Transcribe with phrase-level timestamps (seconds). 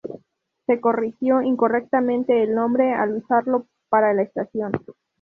[0.65, 4.71] Se corrigió incorrectamente el nombre al usarlo para la estación.